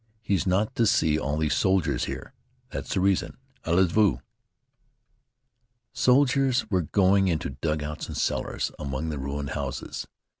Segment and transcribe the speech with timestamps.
[0.23, 2.33] He's not to see all these soldiers here.
[2.71, 3.37] That's the reason.
[3.65, 3.91] Allez!
[3.91, 4.17] Vite!"
[5.93, 10.07] Soldiers were going into dugouts and cellars among the ruined houses.